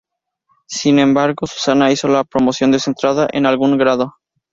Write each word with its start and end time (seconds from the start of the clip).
Sin 0.65 0.97
embargo, 0.97 1.45
Susana 1.45 1.91
hizo 1.91 2.07
la 2.07 2.23
promoción 2.23 2.71
de 2.71 2.79
su 2.79 2.89
entrada 2.89 3.27
en 3.33 3.45
algún 3.45 3.77
grado. 3.77 4.15